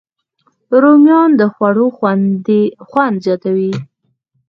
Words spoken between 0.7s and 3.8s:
رومیان د خوړو خوند زیاتوي